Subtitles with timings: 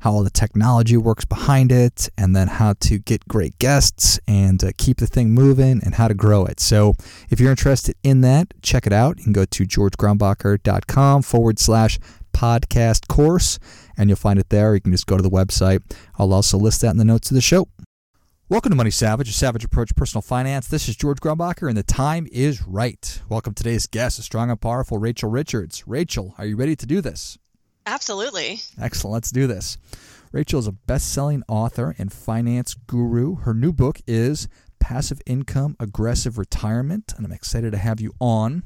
[0.00, 4.62] how all the technology works behind it, and then how to get great guests and
[4.64, 6.58] uh, keep the thing moving and how to grow it.
[6.58, 6.94] So,
[7.30, 9.18] if you're interested in that, check it out.
[9.18, 11.98] You can go to georgegrumbacher.com forward slash
[12.32, 13.58] podcast course,
[13.96, 14.74] and you'll find it there.
[14.74, 15.82] You can just go to the website.
[16.18, 17.68] I'll also list that in the notes of the show.
[18.48, 20.66] Welcome to Money Savage, a savage approach personal finance.
[20.66, 23.20] This is George Grumbacher, and the time is right.
[23.28, 25.86] Welcome to today's guest, a strong and powerful Rachel Richards.
[25.86, 27.38] Rachel, are you ready to do this?
[27.86, 28.60] Absolutely.
[28.80, 29.12] Excellent.
[29.12, 29.78] Let's do this.
[30.32, 33.36] Rachel is a best selling author and finance guru.
[33.36, 38.62] Her new book is Passive Income Aggressive Retirement, and I'm excited to have you on.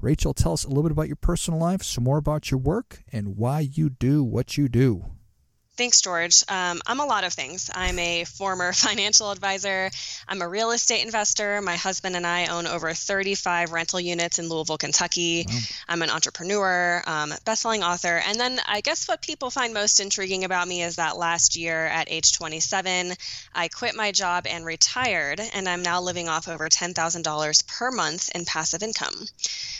[0.00, 3.02] Rachel, tell us a little bit about your personal life, some more about your work,
[3.12, 5.06] and why you do what you do.
[5.76, 6.42] Thanks, George.
[6.48, 7.70] Um, I'm a lot of things.
[7.74, 9.90] I'm a former financial advisor.
[10.26, 11.60] I'm a real estate investor.
[11.60, 15.44] My husband and I own over 35 rental units in Louisville, Kentucky.
[15.46, 15.58] Wow.
[15.88, 20.44] I'm an entrepreneur, um, best-selling author, and then I guess what people find most intriguing
[20.44, 23.12] about me is that last year at age 27,
[23.54, 28.30] I quit my job and retired, and I'm now living off over $10,000 per month
[28.34, 29.26] in passive income.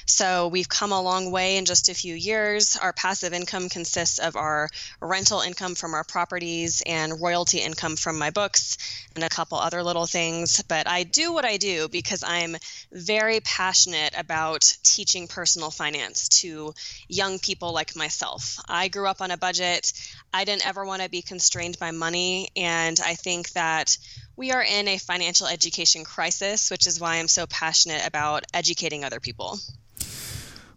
[0.05, 2.77] So we've come a long way in just a few years.
[2.77, 4.69] Our passive income consists of our
[5.01, 8.79] rental income from our properties and royalty income from my books
[9.15, 10.63] and a couple other little things.
[10.63, 12.57] But I do what I do because I'm
[12.93, 16.75] very passionate about teaching personal finance to
[17.09, 18.59] young people like myself.
[18.69, 19.93] I grew up on a budget.
[20.33, 22.49] I didn't ever want to be constrained by money.
[22.57, 23.97] And I think that
[24.37, 29.05] we are in a financial education crisis, which is why I'm so passionate about educating
[29.05, 29.59] other people.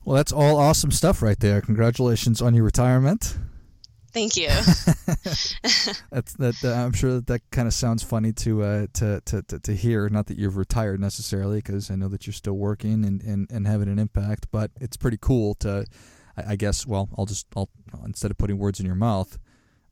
[0.05, 1.61] Well, that's all awesome stuff right there.
[1.61, 3.37] Congratulations on your retirement.
[4.11, 4.47] Thank you.
[6.11, 6.61] that's that.
[6.63, 9.75] Uh, I'm sure that that kind of sounds funny to, uh, to, to to to
[9.75, 10.09] hear.
[10.09, 13.67] Not that you've retired necessarily, because I know that you're still working and, and, and
[13.67, 14.47] having an impact.
[14.51, 15.85] But it's pretty cool to,
[16.37, 16.87] I, I guess.
[16.87, 17.69] Well, I'll just I'll
[18.05, 19.37] instead of putting words in your mouth,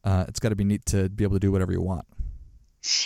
[0.03, 2.05] uh, it's got to be neat to be able to do whatever you want.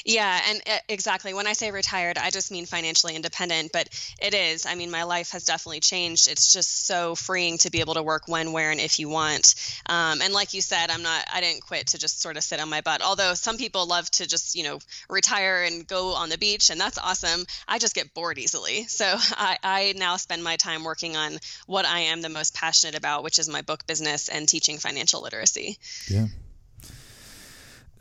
[0.05, 1.33] Yeah, and uh, exactly.
[1.33, 3.89] When I say retired, I just mean financially independent, but
[4.21, 4.65] it is.
[4.65, 6.27] I mean, my life has definitely changed.
[6.27, 9.55] It's just so freeing to be able to work when, where, and if you want.
[9.85, 11.25] Um, and like you said, I'm not.
[11.33, 13.01] I didn't quit to just sort of sit on my butt.
[13.01, 16.79] Although some people love to just you know retire and go on the beach, and
[16.79, 17.45] that's awesome.
[17.67, 21.37] I just get bored easily, so I, I now spend my time working on
[21.67, 25.21] what I am the most passionate about, which is my book business and teaching financial
[25.21, 25.77] literacy.
[26.09, 26.27] Yeah.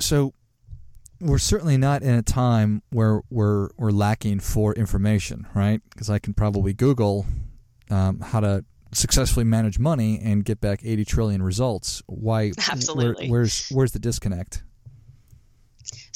[0.01, 0.33] So
[1.21, 5.81] we're certainly not in a time where we're we're lacking for information, right?
[5.91, 7.27] Because I can probably Google
[7.91, 12.03] um, how to successfully manage money and get back 80 trillion results.
[12.07, 12.53] Why?
[12.71, 13.29] Absolutely.
[13.29, 14.63] Where, where's where's the disconnect?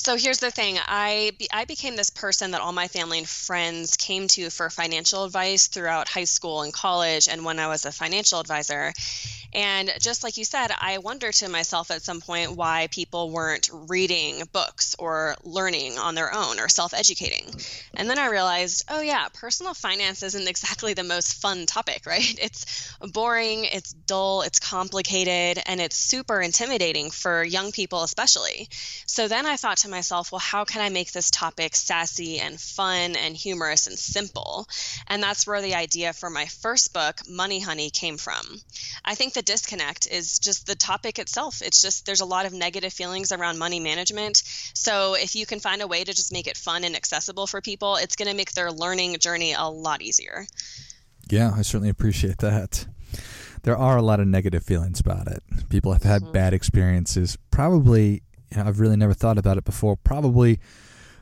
[0.04, 3.26] So here's the thing I, be, I became this person that all my family and
[3.26, 7.86] friends came to for financial advice throughout high school and college and when I was
[7.86, 8.92] a financial advisor.
[9.54, 13.70] And just like you said, I wonder to myself at some point why people weren't
[13.72, 17.48] reading books or learning on their own or self educating.
[17.94, 22.36] And then I realized, oh, yeah, personal finance isn't exactly the most fun topic, right?
[22.40, 28.68] It's boring, it's dull, it's complicated, and it's super intimidating for young people, especially.
[29.06, 32.60] So then I thought to myself, well, how can I make this topic sassy and
[32.60, 34.66] fun and humorous and simple?
[35.06, 38.60] And that's where the idea for my first book, Money Honey, came from.
[39.04, 41.62] I think the disconnect is just the topic itself.
[41.62, 44.42] It's just there's a lot of negative feelings around money management.
[44.74, 47.60] So if you can find a way to just make it fun and accessible for
[47.60, 50.46] people, it's going to make their learning journey a lot easier.
[51.30, 52.86] Yeah, I certainly appreciate that.
[53.62, 55.42] There are a lot of negative feelings about it.
[55.70, 56.32] People have had mm-hmm.
[56.32, 57.38] bad experiences.
[57.50, 58.22] Probably,
[58.54, 59.96] you know, I've really never thought about it before.
[59.96, 60.60] Probably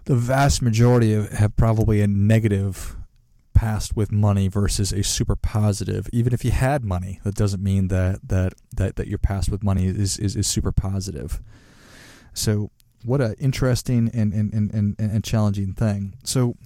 [0.04, 2.96] the vast majority have probably a negative
[3.54, 6.08] past with money versus a super positive.
[6.12, 9.62] Even if you had money, that doesn't mean that that that, that your past with
[9.62, 11.40] money is, is, is super positive.
[12.34, 12.70] So
[13.04, 16.14] what a interesting and, and, and, and, and challenging thing.
[16.24, 16.56] So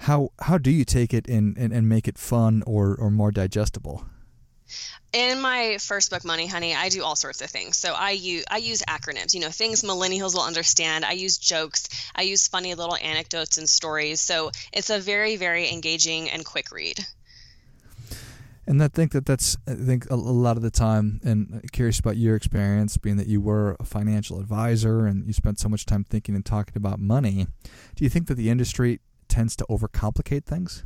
[0.00, 3.30] how how do you take it and, and, and make it fun or, or more
[3.30, 4.04] digestible?
[5.12, 8.44] In my first book money honey i do all sorts of things so i use
[8.50, 12.74] i use acronyms you know things millennials will understand i use jokes i use funny
[12.74, 16.98] little anecdotes and stories so it's a very very engaging and quick read
[18.66, 21.98] And I think that that's I think a, a lot of the time, and curious
[21.98, 25.84] about your experience, being that you were a financial advisor and you spent so much
[25.84, 27.46] time thinking and talking about money.
[27.96, 30.84] Do you think that the industry tends to overcomplicate things?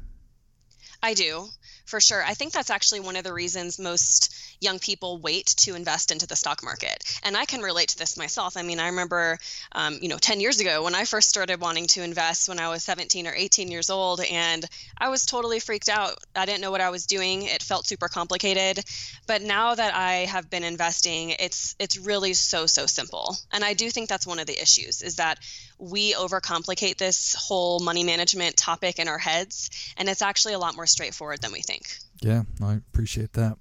[1.02, 1.48] I do,
[1.84, 2.22] for sure.
[2.22, 6.26] I think that's actually one of the reasons most young people wait to invest into
[6.26, 7.02] the stock market.
[7.22, 8.56] And I can relate to this myself.
[8.56, 9.38] I mean, I remember,
[9.72, 12.69] um, you know, 10 years ago when I first started wanting to invest when I
[12.69, 14.64] was 17 or 18 years old, and
[14.98, 16.19] I was totally freaked out.
[16.34, 17.43] I didn't know what I was doing.
[17.43, 18.82] It felt super complicated.
[19.26, 23.37] But now that I have been investing, it's it's really so so simple.
[23.52, 25.38] And I do think that's one of the issues is that
[25.78, 30.75] we overcomplicate this whole money management topic in our heads, and it's actually a lot
[30.75, 31.96] more straightforward than we think.
[32.20, 33.56] Yeah, I appreciate that.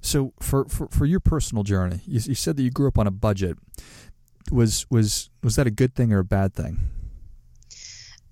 [0.00, 3.06] So, for, for, for your personal journey, you, you said that you grew up on
[3.06, 3.58] a budget.
[4.50, 6.78] Was was was that a good thing or a bad thing?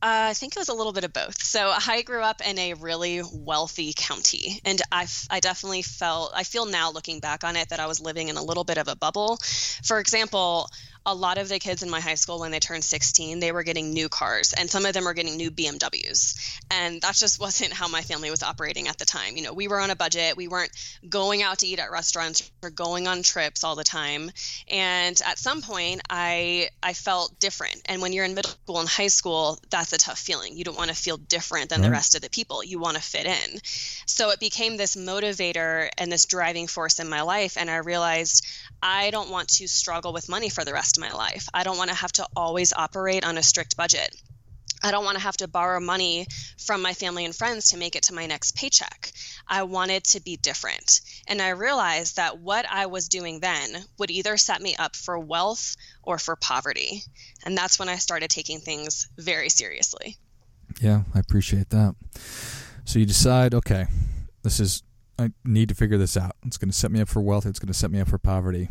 [0.03, 1.43] Uh, I think it was a little bit of both.
[1.43, 6.45] So I grew up in a really wealthy county, and I, I definitely felt, I
[6.45, 8.89] feel now looking back on it, that I was living in a little bit of
[8.89, 9.39] a bubble.
[9.83, 10.69] For example,
[11.07, 13.63] a lot of the kids in my high school when they turned 16 they were
[13.63, 17.73] getting new cars and some of them were getting new bmws and that just wasn't
[17.73, 19.37] how my family was operating at the time.
[19.37, 20.37] You know we were on a budget.
[20.37, 20.71] We weren't
[21.09, 24.31] going out to eat at restaurants or going on trips all the time.
[24.69, 27.81] And at some point i i felt different.
[27.87, 30.57] And when you're in middle school and high school that's a tough feeling.
[30.57, 31.89] You don't want to feel different than right.
[31.89, 32.65] the rest of the people.
[32.65, 33.61] You want to fit in.
[34.07, 38.45] So it became this motivator and this driving force in my life and i realized
[38.83, 41.49] i don't want to struggle with money for the rest of my life.
[41.53, 44.15] I don't want to have to always operate on a strict budget.
[44.83, 46.27] I don't want to have to borrow money
[46.59, 49.11] from my family and friends to make it to my next paycheck.
[49.49, 51.01] I wanted to be different.
[51.27, 53.69] And I realized that what I was doing then
[53.99, 57.03] would either set me up for wealth or for poverty.
[57.45, 60.19] And that's when I started taking things very seriously.
[60.81, 61.95] Yeah, I appreciate that.
[62.85, 63.87] So you decide, okay,
[64.43, 64.83] this is,
[65.19, 66.37] I need to figure this out.
[66.45, 68.19] It's going to set me up for wealth, it's going to set me up for
[68.19, 68.69] poverty.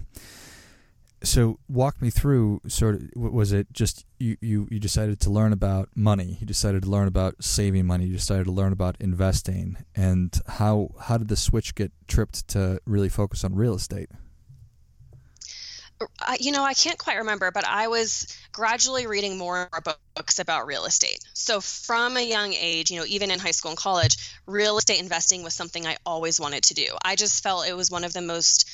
[1.24, 5.54] So walk me through sort of was it just you, you you decided to learn
[5.54, 6.38] about money.
[6.40, 8.06] You decided to learn about saving money.
[8.06, 9.78] You decided to learn about investing.
[9.96, 14.10] And how how did the switch get tripped to really focus on real estate
[16.40, 19.70] you know, I can't quite remember, but I was gradually reading more
[20.16, 21.20] books about real estate.
[21.34, 24.18] So from a young age, you know, even in high school and college,
[24.48, 26.88] real estate investing was something I always wanted to do.
[27.04, 28.70] I just felt it was one of the most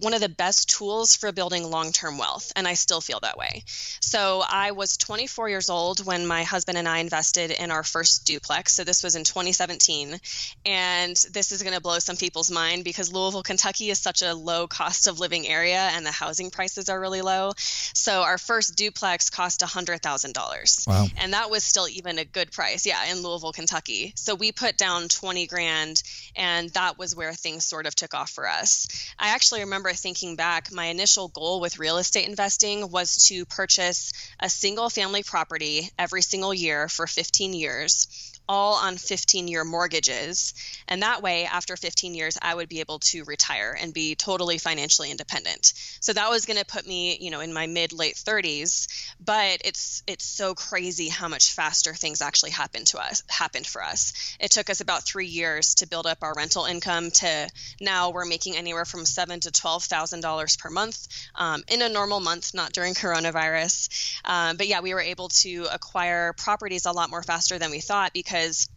[0.00, 2.52] one of the best tools for building long term wealth.
[2.54, 3.64] And I still feel that way.
[4.00, 8.24] So I was 24 years old when my husband and I invested in our first
[8.26, 8.74] duplex.
[8.74, 10.18] So this was in 2017.
[10.66, 14.34] And this is going to blow some people's mind because Louisville, Kentucky is such a
[14.34, 17.52] low cost of living area and the housing prices are really low.
[17.56, 20.86] So our first duplex cost $100,000.
[20.86, 21.06] Wow.
[21.16, 22.86] And that was still even a good price.
[22.86, 24.12] Yeah, in Louisville, Kentucky.
[24.16, 26.02] So we put down 20 grand
[26.36, 28.86] and that was where things sort of took off for us.
[29.18, 34.12] I actually remember thinking back, my initial goal with real estate investing was to purchase
[34.40, 38.06] a single family property every single year for 15 years
[38.52, 40.52] all on 15 year mortgages.
[40.86, 44.58] And that way, after 15 years, I would be able to retire and be totally
[44.58, 45.72] financially independent.
[46.00, 48.88] So that was going to put me, you know, in my mid late 30s.
[49.24, 53.82] But it's it's so crazy how much faster things actually happened to us happened for
[53.82, 54.12] us.
[54.38, 57.48] It took us about three years to build up our rental income to
[57.80, 61.88] now we're making anywhere from seven to twelve thousand dollars per month um, in a
[61.88, 63.88] normal month, not during coronavirus.
[64.26, 67.80] Um, but yeah, we were able to acquire properties a lot more faster than we
[67.80, 68.68] thought because because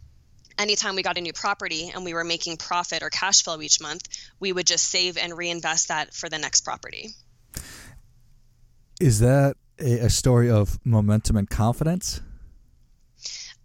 [0.58, 3.80] anytime we got a new property and we were making profit or cash flow each
[3.80, 4.08] month,
[4.40, 7.10] we would just save and reinvest that for the next property.
[9.00, 12.20] Is that a, story of momentum and confidence?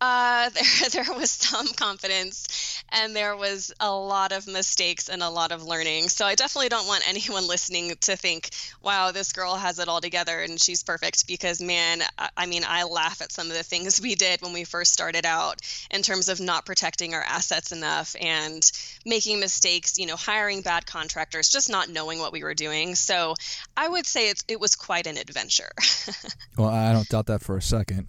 [0.02, 0.50] Uh,
[0.90, 5.52] there, there was some confidence, and there was a lot of mistakes and a lot
[5.52, 6.10] of learning.
[6.10, 8.50] So I definitely don't want anyone listening to think,
[8.82, 12.02] "Wow, this girl has it all together and she's perfect." Because man,
[12.36, 15.26] I mean, I laugh at some of the things we did when we first started
[15.26, 18.70] out in terms of not protecting our assets enough and
[19.06, 20.00] making mistakes.
[20.00, 22.96] You know, hiring bad contractors, just not knowing what we were doing.
[22.96, 23.36] So
[23.78, 25.72] I would say it's it was quite an adventure.
[26.58, 28.08] well, I don't doubt that for a second.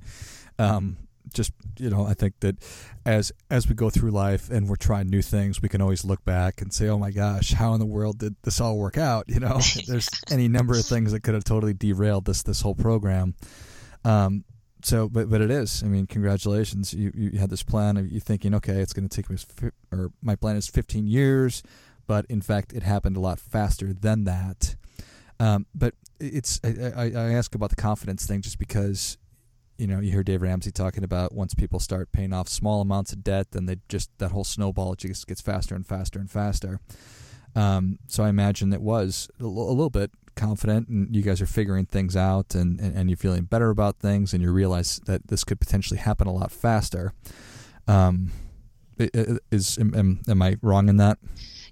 [0.59, 0.97] Um,
[1.33, 2.57] just you know i think that
[3.05, 6.25] as as we go through life and we're trying new things we can always look
[6.25, 9.25] back and say oh my gosh how in the world did this all work out?
[9.29, 12.75] You know there's any number of things that could have totally derailed this this whole
[12.75, 13.35] program.
[14.05, 14.45] Um
[14.83, 15.83] so but but it is.
[15.83, 16.93] I mean congratulations.
[16.93, 19.37] You you had this plan of you thinking okay it's going to take me
[19.93, 21.63] or my plan is 15 years
[22.07, 24.77] but in fact it happened a lot faster than that.
[25.41, 29.19] Um, but it's I, I, I ask about the confidence thing just because
[29.83, 33.13] you know, you hear Dave Ramsey talking about once people start paying off small amounts
[33.13, 36.79] of debt, then they just that whole snowball just gets faster and faster and faster.
[37.57, 41.87] Um, so I imagine it was a, little bit confident, and you guys are figuring
[41.87, 45.43] things out, and, and, and, you're feeling better about things, and you realize that this
[45.43, 47.13] could potentially happen a lot faster.
[47.89, 48.31] Um,
[48.99, 51.19] is am, am I wrong in that?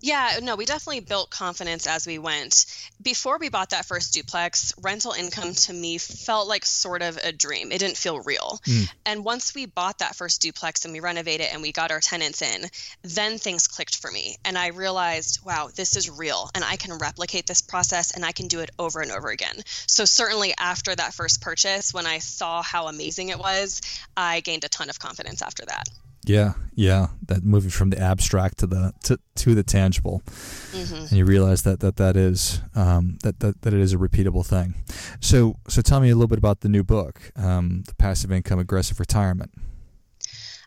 [0.03, 2.65] Yeah, no, we definitely built confidence as we went.
[3.03, 7.33] Before we bought that first duplex, rental income to me felt like sort of a
[7.33, 7.71] dream.
[7.71, 8.61] It didn't feel real.
[8.65, 8.93] Mm.
[9.05, 12.41] And once we bought that first duplex and we renovated and we got our tenants
[12.41, 12.65] in,
[13.03, 14.37] then things clicked for me.
[14.45, 18.33] And I realized, wow, this is real and I can replicate this process and I
[18.33, 19.57] can do it over and over again.
[19.87, 23.83] So, certainly after that first purchase, when I saw how amazing it was,
[24.17, 25.89] I gained a ton of confidence after that.
[26.25, 30.95] Yeah, yeah, that moving from the abstract to the to, to the tangible, mm-hmm.
[30.95, 34.45] and you realize that that that is um, that, that that it is a repeatable
[34.45, 34.75] thing.
[35.21, 38.59] So so tell me a little bit about the new book, um, the passive income
[38.59, 39.53] aggressive retirement.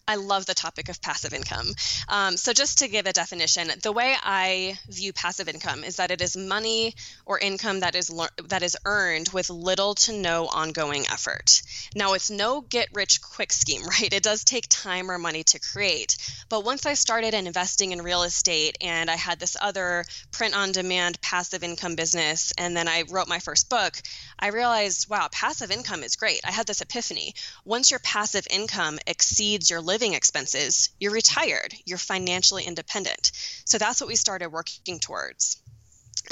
[0.05, 1.67] I love the topic of passive income.
[2.09, 6.11] Um, so, just to give a definition, the way I view passive income is that
[6.11, 6.95] it is money
[7.25, 11.61] or income that is le- that is earned with little to no ongoing effort.
[11.95, 14.11] Now, it's no get rich quick scheme, right?
[14.11, 16.17] It does take time or money to create.
[16.49, 20.73] But once I started investing in real estate and I had this other print on
[20.73, 23.95] demand passive income business, and then I wrote my first book,
[24.37, 26.41] I realized, wow, passive income is great.
[26.43, 27.35] I had this epiphany.
[27.63, 33.31] Once your passive income exceeds your living expenses, you're retired, you're financially independent.
[33.65, 35.61] So that's what we started working towards.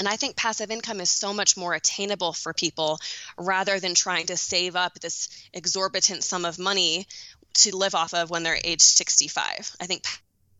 [0.00, 2.98] And I think passive income is so much more attainable for people
[3.38, 7.06] rather than trying to save up this exorbitant sum of money
[7.54, 9.76] to live off of when they're age 65.
[9.80, 10.06] I think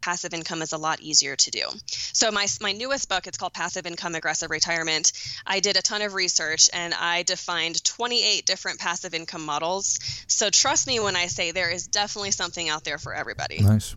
[0.03, 1.67] passive income is a lot easier to do.
[2.13, 5.13] So my my newest book, it's called Passive Income Aggressive Retirement.
[5.47, 9.99] I did a ton of research and I defined 28 different passive income models.
[10.27, 13.61] So trust me when I say there is definitely something out there for everybody.
[13.61, 13.97] Nice.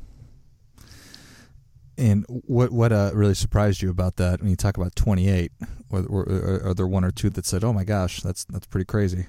[1.98, 5.52] And what what uh, really surprised you about that when you talk about 28?
[5.92, 8.86] Or, or, are there one or two that said, "Oh my gosh, that's that's pretty
[8.86, 9.28] crazy"?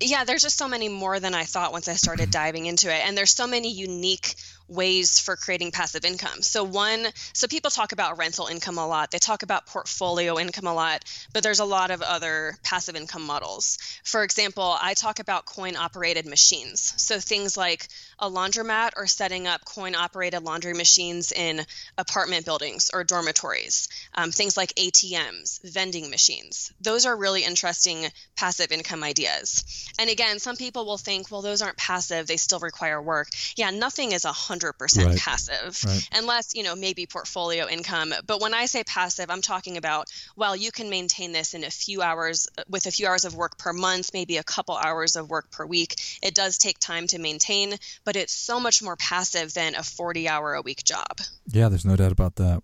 [0.00, 3.04] Yeah, there's just so many more than I thought once I started diving into it,
[3.04, 4.36] and there's so many unique
[4.70, 6.42] ways for creating passive income.
[6.42, 9.10] So one, so people talk about rental income a lot.
[9.10, 13.26] They talk about portfolio income a lot, but there's a lot of other passive income
[13.26, 13.78] models.
[14.04, 16.94] For example, I talk about coin operated machines.
[16.96, 21.66] So things like a laundromat or setting up coin operated laundry machines in
[21.98, 23.88] apartment buildings or dormitories.
[24.14, 26.72] Um, things like ATMs, vending machines.
[26.80, 29.64] Those are really interesting passive income ideas.
[29.98, 33.28] And again, some people will think, well, those aren't passive, they still require work.
[33.56, 35.18] Yeah, nothing is a 100% right.
[35.18, 36.08] passive right.
[36.12, 40.54] unless you know maybe portfolio income but when i say passive i'm talking about well
[40.54, 43.58] you can maintain this in a few hours uh, with a few hours of work
[43.58, 47.18] per month maybe a couple hours of work per week it does take time to
[47.18, 47.74] maintain
[48.04, 51.84] but it's so much more passive than a 40 hour a week job yeah there's
[51.84, 52.62] no doubt about that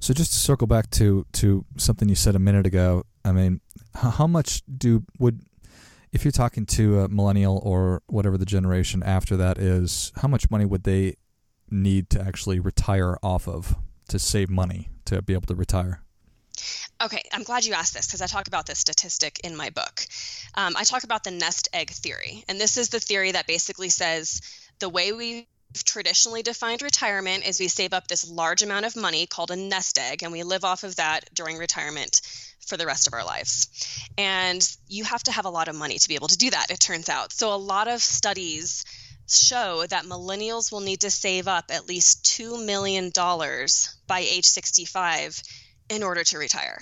[0.00, 3.60] so just to circle back to to something you said a minute ago i mean
[3.94, 5.40] how much do would
[6.14, 10.48] if you're talking to a millennial or whatever the generation after that is, how much
[10.48, 11.16] money would they
[11.70, 13.76] need to actually retire off of
[14.08, 16.02] to save money to be able to retire?
[17.02, 20.06] Okay, I'm glad you asked this because I talk about this statistic in my book.
[20.54, 23.88] Um, I talk about the nest egg theory, and this is the theory that basically
[23.88, 24.40] says
[24.78, 25.48] the way we
[25.82, 29.98] traditionally defined retirement is we save up this large amount of money called a nest
[29.98, 32.20] egg and we live off of that during retirement
[32.64, 33.68] for the rest of our lives.
[34.16, 36.70] And you have to have a lot of money to be able to do that,
[36.70, 37.32] it turns out.
[37.32, 38.84] So a lot of studies
[39.28, 43.10] show that millennials will need to save up at least $2 million
[44.06, 45.42] by age 65
[45.88, 46.78] in order to retire.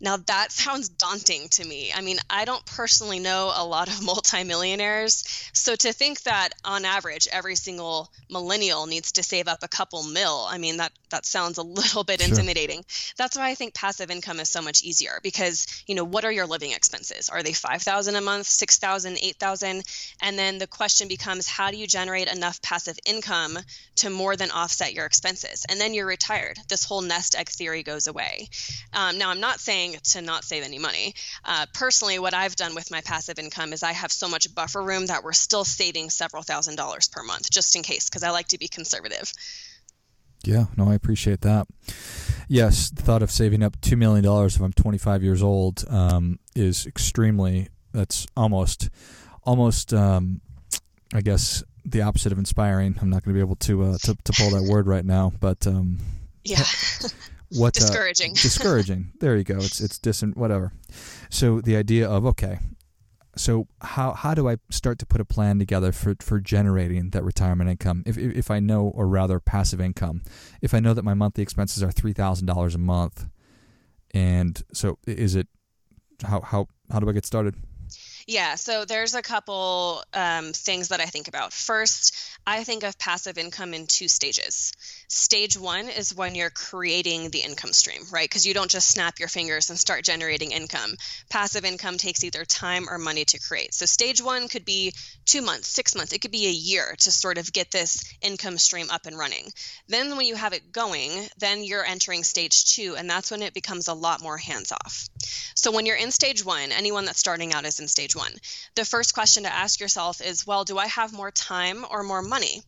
[0.00, 1.92] Now, that sounds daunting to me.
[1.94, 5.24] I mean, I don't personally know a lot of multimillionaires.
[5.52, 10.02] So to think that on average, every single millennial needs to save up a couple
[10.02, 12.28] mil, I mean, that, that sounds a little bit sure.
[12.28, 12.84] intimidating.
[13.16, 16.32] That's why I think passive income is so much easier because, you know, what are
[16.32, 17.28] your living expenses?
[17.28, 19.84] Are they 5000 a month, 6000 8000
[20.20, 23.58] And then the question becomes, how do you generate enough passive income
[23.96, 25.64] to more than offset your expenses?
[25.68, 26.58] And then you're retired.
[26.68, 28.48] This whole nest egg theory goes away.
[28.92, 31.14] Um, now, I'm not saying to not save any money.
[31.44, 34.82] Uh, personally, what I've done with my passive income is I have so much buffer
[34.82, 38.30] room that we're still saving several thousand dollars per month, just in case, because I
[38.30, 39.32] like to be conservative.
[40.44, 41.66] Yeah, no, I appreciate that.
[42.48, 46.86] Yes, the thought of saving up $2 million if I'm 25 years old um, is
[46.86, 48.90] extremely, that's almost,
[49.44, 50.40] almost, um,
[51.14, 52.96] I guess, the opposite of inspiring.
[53.00, 55.32] I'm not going to be able to, uh, to, to pull that word right now,
[55.40, 55.98] but um,
[56.44, 56.62] yeah.
[57.50, 60.72] what uh, discouraging uh, discouraging there you go it's it's distant whatever
[61.30, 62.58] so the idea of okay
[63.36, 67.24] so how how do I start to put a plan together for for generating that
[67.24, 68.02] retirement income?
[68.06, 70.22] If if, if I know, or rather, passive income,
[70.62, 73.26] if I know that my monthly expenses are three thousand dollars a month,
[74.12, 75.48] and so is it
[76.24, 77.56] how how how do I get started?
[78.26, 81.52] Yeah, so there's a couple um, things that I think about.
[81.52, 82.16] First,
[82.46, 84.72] I think of passive income in two stages.
[85.08, 88.28] Stage one is when you're creating the income stream, right?
[88.28, 90.94] Because you don't just snap your fingers and start generating income.
[91.28, 93.74] Passive income takes either time or money to create.
[93.74, 94.94] So, stage one could be
[95.26, 98.56] two months, six months, it could be a year to sort of get this income
[98.56, 99.50] stream up and running.
[99.88, 103.54] Then, when you have it going, then you're entering stage two, and that's when it
[103.54, 105.08] becomes a lot more hands off.
[105.54, 108.32] So, when you're in stage one, anyone that's starting out is in stage one.
[108.74, 112.22] The first question to ask yourself is, well, do I have more time or more
[112.22, 112.62] money?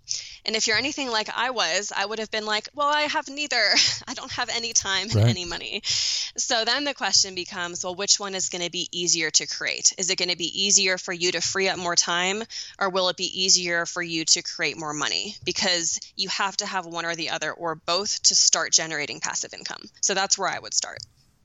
[0.44, 3.28] And if you're anything like I was, I would have been like, well, I have
[3.28, 3.62] neither.
[4.08, 5.82] I don't have any time and any money.
[5.84, 9.92] So then the question becomes, well, which one is going to be easier to create?
[9.98, 12.44] Is it going to be easier for you to free up more time
[12.78, 15.36] or will it be easier for you to create more money?
[15.44, 19.52] Because you have to have one or the other or both to start generating passive
[19.52, 19.82] income.
[20.00, 20.98] So that's where I would start.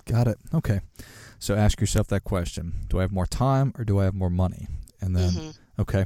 [0.05, 0.37] Got it.
[0.53, 0.81] Okay.
[1.39, 4.29] So ask yourself that question Do I have more time or do I have more
[4.29, 4.67] money?
[4.99, 5.81] And then, mm-hmm.
[5.81, 6.05] okay.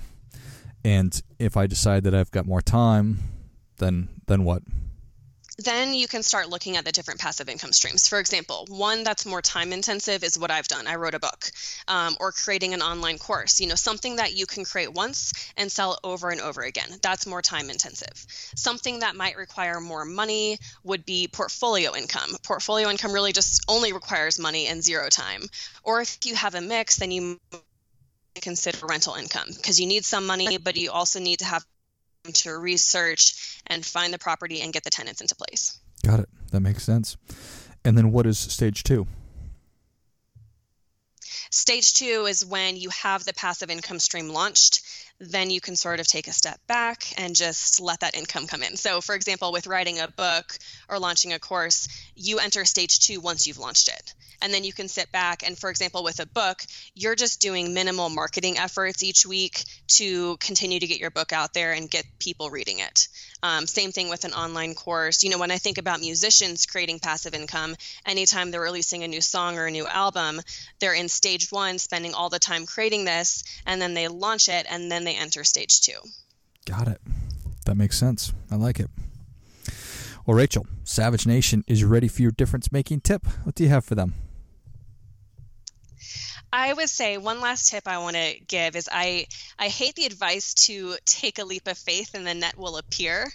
[0.83, 3.19] And if I decide that I've got more time,
[3.77, 4.63] then then what?
[5.57, 8.07] Then you can start looking at the different passive income streams.
[8.07, 10.87] For example, one that's more time intensive is what I've done.
[10.87, 11.51] I wrote a book
[11.87, 15.71] um, or creating an online course, you know, something that you can create once and
[15.71, 16.89] sell over and over again.
[17.01, 18.25] That's more time intensive.
[18.55, 22.35] Something that might require more money would be portfolio income.
[22.43, 25.43] Portfolio income really just only requires money and zero time.
[25.83, 27.39] Or if you have a mix, then you
[28.41, 31.65] consider rental income because you need some money, but you also need to have
[32.33, 35.79] to research and find the property and get the tenants into place.
[36.05, 36.29] Got it.
[36.51, 37.17] That makes sense.
[37.83, 39.07] And then what is stage two?
[41.51, 44.81] Stage two is when you have the passive income stream launched.
[45.19, 48.61] Then you can sort of take a step back and just let that income come
[48.61, 48.75] in.
[48.75, 50.57] So, for example, with writing a book
[50.89, 54.13] or launching a course, you enter stage two once you've launched it
[54.45, 56.61] and then you can sit back and for example with a book
[56.93, 61.51] you're just doing minimal marketing efforts each week to continue to get your book out
[61.53, 63.07] there and get people reading it.
[63.41, 65.23] Um, same thing with an online course.
[65.23, 69.21] You know when i think about musicians creating passive income anytime they're releasing a new
[69.21, 70.39] song or a new album
[70.79, 74.67] they're in stage one spending all the time creating this and then they launch it
[74.69, 75.97] and then they enter stage two.
[76.65, 77.01] Got it.
[77.65, 78.31] That makes sense.
[78.51, 78.91] I like it.
[80.25, 83.27] Well, Rachel, Savage Nation is ready for your difference making tip.
[83.43, 84.15] What do you have for them?
[86.57, 89.27] I would say one last tip I want to give is I
[89.59, 93.29] I hate the advice to take a leap of faith and the net will appear.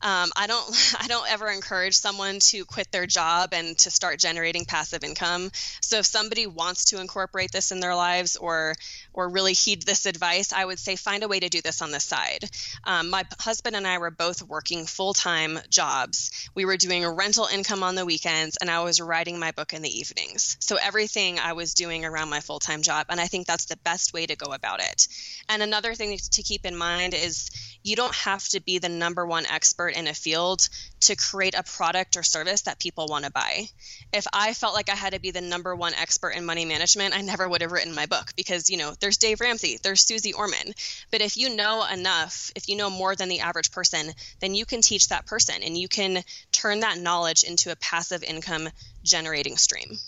[0.00, 4.20] Um, I don't I don't ever encourage someone to quit their job and to start
[4.20, 5.50] generating passive income.
[5.80, 8.74] So if somebody wants to incorporate this in their lives or
[9.12, 11.90] or really heed this advice, I would say find a way to do this on
[11.90, 12.44] the side.
[12.84, 16.48] Um, my husband and I were both working full time jobs.
[16.54, 19.72] We were doing a rental income on the weekends, and I was writing my book
[19.72, 20.56] in the evenings.
[20.60, 23.06] So everything I was doing around my full time job.
[23.08, 25.08] And I think that's the best way to go about it.
[25.48, 27.50] And another thing to keep in mind is
[27.82, 30.68] you don't have to be the number one expert in a field
[31.00, 33.66] to create a product or service that people want to buy.
[34.12, 37.16] If I felt like I had to be the number one expert in money management,
[37.16, 40.32] I never would have written my book because, you know, there's Dave Ramsey, there's Suze
[40.32, 40.74] Orman.
[41.10, 44.64] But if you know enough, if you know more than the average person, then you
[44.64, 48.68] can teach that person and you can turn that knowledge into a passive income
[49.02, 49.98] generating stream.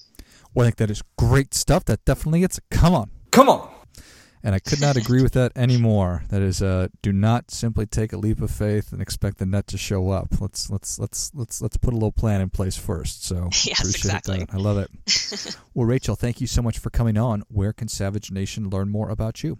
[0.55, 1.85] Well, I think that is great stuff.
[1.87, 2.61] That definitely gets.
[2.71, 3.11] Come on.
[3.33, 3.71] Come on.
[4.45, 6.25] And I could not agree with that anymore.
[6.29, 9.67] That is, uh, do not simply take a leap of faith and expect the net
[9.69, 10.39] to show up.
[10.39, 13.25] Let's let's let's let's let's put a little plan in place first.
[13.25, 14.41] So yes, exactly.
[14.41, 14.53] That.
[14.53, 15.57] I love it.
[15.75, 17.43] well, Rachel, thank you so much for coming on.
[17.49, 19.59] Where can Savage Nation learn more about you?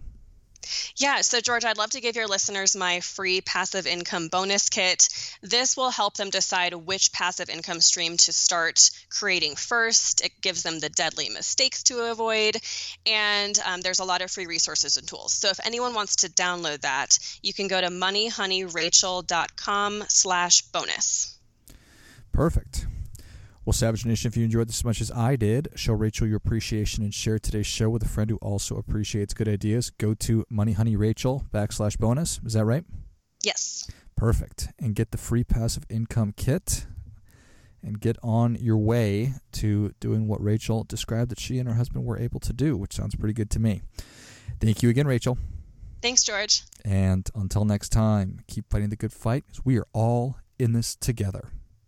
[0.97, 5.09] Yeah, so George, I'd love to give your listeners my free passive income bonus kit.
[5.41, 10.23] This will help them decide which passive income stream to start creating first.
[10.23, 12.57] It gives them the deadly mistakes to avoid,
[13.05, 15.33] and um, there's a lot of free resources and tools.
[15.33, 21.37] So if anyone wants to download that, you can go to moneyhoneyrachel.com slash bonus.
[22.31, 22.87] Perfect.
[23.65, 26.37] Well, Savage Nation, if you enjoyed this as much as I did, show Rachel your
[26.37, 29.89] appreciation and share today's show with a friend who also appreciates good ideas.
[29.89, 32.39] Go to Money Honey Rachel backslash bonus.
[32.45, 32.83] Is that right?
[33.43, 33.89] Yes.
[34.15, 34.67] Perfect.
[34.77, 36.85] And get the free passive income kit
[37.81, 42.05] and get on your way to doing what Rachel described that she and her husband
[42.05, 43.81] were able to do, which sounds pretty good to me.
[44.61, 45.39] Thank you again, Rachel.
[46.03, 46.61] Thanks, George.
[46.83, 50.95] And until next time, keep fighting the good fight because we are all in this
[50.95, 51.49] together.